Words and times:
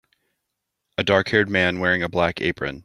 A 0.97 1.03
darkhaired 1.03 1.47
man 1.47 1.77
wearing 1.79 2.01
a 2.01 2.09
black 2.09 2.41
apron. 2.41 2.79